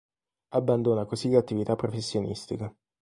Abbandona 0.55 1.05
così 1.05 1.29
l'attività 1.29 1.75
professionistica. 1.75 2.73